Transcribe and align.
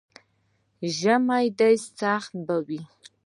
ژمی 0.97 1.45
دی، 1.59 1.75
سخته 1.99 2.39
به 2.45 2.57
وي. 2.65 2.81